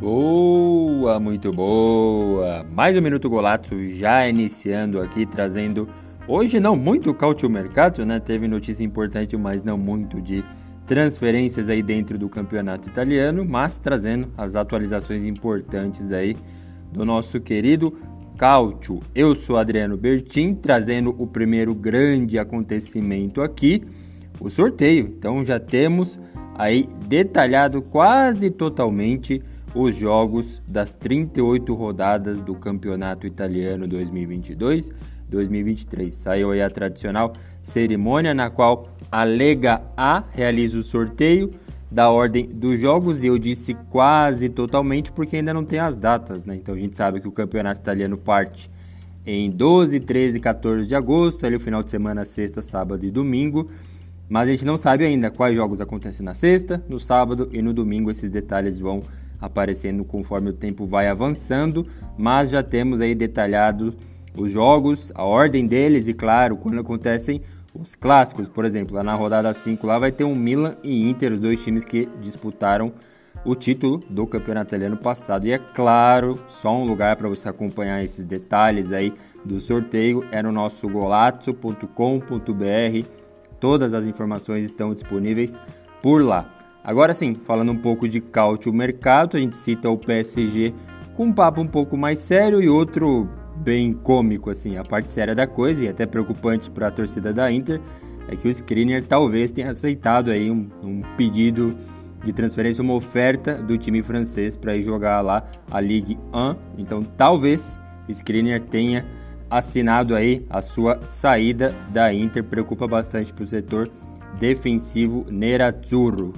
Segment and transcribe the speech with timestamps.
[0.00, 2.64] Boa, muito boa!
[2.70, 5.88] Mais um Minuto Golazzo já iniciando aqui, trazendo
[6.28, 8.20] hoje não muito cálcio mercado, né?
[8.20, 10.44] Teve notícia importante, mas não muito de
[10.86, 16.36] transferências aí dentro do campeonato italiano, mas trazendo as atualizações importantes aí
[16.92, 17.92] do nosso querido
[18.36, 19.00] Cálcio.
[19.12, 23.82] Eu sou Adriano Bertin, trazendo o primeiro grande acontecimento aqui,
[24.38, 25.12] o sorteio.
[25.18, 26.20] Então já temos
[26.56, 29.42] aí detalhado quase totalmente
[29.74, 36.12] os jogos das 38 rodadas do Campeonato Italiano 2022-2023.
[36.12, 41.52] Saiu aí a tradicional cerimônia na qual a Lega A realiza o sorteio
[41.90, 46.44] da ordem dos jogos, e eu disse quase totalmente porque ainda não tem as datas,
[46.44, 46.56] né?
[46.56, 48.70] Então a gente sabe que o campeonato italiano parte
[49.24, 53.10] em 12, 13 e 14 de agosto, ali o final de semana, sexta, sábado e
[53.10, 53.68] domingo.
[54.28, 57.72] Mas a gente não sabe ainda quais jogos acontecem na sexta, no sábado e no
[57.72, 58.10] domingo.
[58.10, 59.02] Esses detalhes vão
[59.40, 61.86] aparecendo conforme o tempo vai avançando,
[62.16, 63.94] mas já temos aí detalhado
[64.36, 67.40] os jogos, a ordem deles e claro, quando acontecem
[67.74, 71.32] os clássicos, por exemplo, lá na rodada 5 lá vai ter um Milan e Inter,
[71.32, 72.92] os dois times que disputaram
[73.44, 75.46] o título do campeonato italiano passado.
[75.46, 79.12] E é claro, só um lugar para você acompanhar esses detalhes aí
[79.44, 83.08] do sorteio é no nosso golazzo.com.br.
[83.60, 85.58] Todas as informações estão disponíveis
[86.02, 86.52] por lá.
[86.88, 90.72] Agora sim, falando um pouco de cálcio mercado, a gente cita o PSG
[91.14, 95.34] com um papo um pouco mais sério e outro bem cômico, assim, a parte séria
[95.34, 97.78] da coisa e até preocupante para a torcida da Inter
[98.26, 101.76] é que o Skriniar talvez tenha aceitado aí um, um pedido
[102.24, 106.56] de transferência, uma oferta do time francês para ir jogar lá a Ligue 1.
[106.78, 107.78] Então, talvez
[108.08, 109.04] Skriniar tenha
[109.50, 113.90] assinado aí a sua saída da Inter, preocupa bastante para o setor
[114.38, 116.32] defensivo nerazzurro.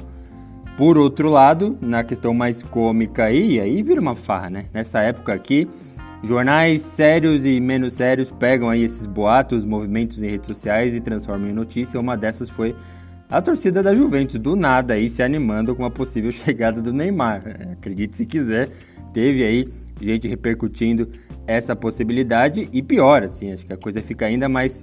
[0.80, 4.64] Por outro lado, na questão mais cômica aí, aí vira uma farra, né?
[4.72, 5.68] Nessa época aqui,
[6.24, 11.50] Jornais sérios e menos sérios pegam aí esses boatos, movimentos em redes sociais e transformam
[11.50, 12.00] em notícia.
[12.00, 12.74] Uma dessas foi
[13.28, 17.42] a torcida da Juventus, do nada aí se animando com a possível chegada do Neymar.
[17.72, 18.70] Acredite se quiser,
[19.12, 19.68] teve aí
[20.00, 21.10] gente repercutindo
[21.46, 24.82] essa possibilidade e pior, assim, acho que a coisa fica ainda mais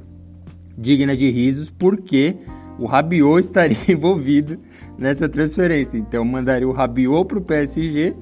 [0.78, 2.38] digna de risos porque
[2.80, 4.60] o Rabiot estaria envolvido
[4.98, 5.98] nessa transferência.
[5.98, 8.16] Então mandaria o Rabiot para o PSG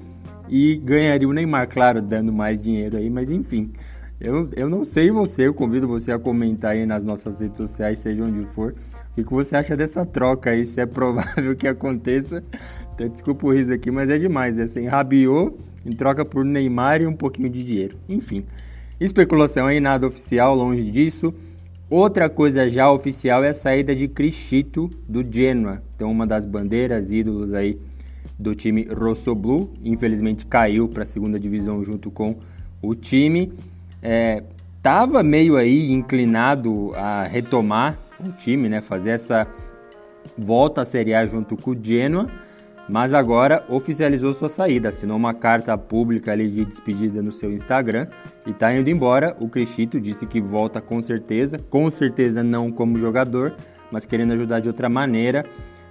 [0.49, 3.71] e ganharia o Neymar, claro, dando mais dinheiro aí, mas enfim.
[4.19, 7.99] Eu, eu não sei você, eu convido você a comentar aí nas nossas redes sociais,
[7.99, 11.67] seja onde for, o que, que você acha dessa troca aí, se é provável que
[11.67, 12.41] aconteça.
[12.93, 15.53] Então, desculpa o riso aqui, mas é demais, é assim, Rabiot
[15.85, 17.97] em troca por Neymar e um pouquinho de dinheiro.
[18.07, 18.45] Enfim,
[18.99, 21.33] especulação aí, nada oficial, longe disso.
[21.89, 27.11] Outra coisa já oficial é a saída de Cristito do Genoa, então uma das bandeiras,
[27.11, 27.79] ídolos aí
[28.39, 29.71] do time Rossoblu.
[29.83, 32.37] Infelizmente caiu para a segunda divisão junto com
[32.81, 33.51] o time.
[34.01, 34.41] É,
[35.23, 38.81] meio aí inclinado a retomar o time, né?
[38.81, 39.47] Fazer essa
[40.37, 42.29] volta à Série A junto com o Genoa,
[42.87, 48.07] mas agora oficializou sua saída, assinou uma carta pública ali de despedida no seu Instagram
[48.45, 49.35] e está indo embora.
[49.39, 53.55] O Cristito disse que volta com certeza, com certeza não como jogador,
[53.91, 55.45] mas querendo ajudar de outra maneira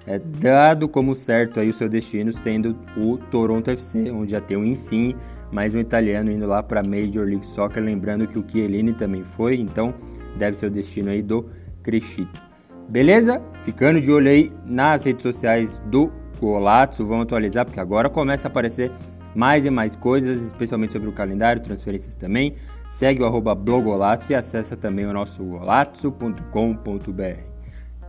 [0.07, 4.57] é, dado como certo aí o seu destino sendo o Toronto FC, onde já tem
[4.57, 5.17] o Insigne,
[5.51, 9.57] mais um italiano indo lá para Major League Soccer, lembrando que o Chiellini também foi,
[9.57, 9.95] então
[10.37, 11.49] deve ser o destino aí do
[11.83, 12.43] Crescito.
[12.89, 13.41] Beleza?
[13.61, 18.51] Ficando de olho aí nas redes sociais do Golazzo, vamos atualizar porque agora começa a
[18.51, 18.91] aparecer
[19.35, 22.55] mais e mais coisas, especialmente sobre o calendário, transferências também.
[22.91, 27.55] Segue o arroba blogolazzo e acessa também o nosso golazzo.com.br.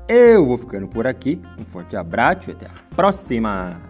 [0.07, 1.42] Eu vou ficando por aqui.
[1.60, 3.81] Um forte abraço e até a próxima!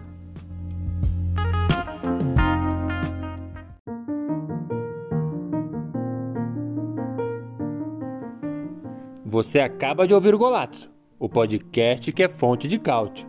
[9.24, 13.28] Você acaba de ouvir o Golato, o podcast que é fonte de cálcio,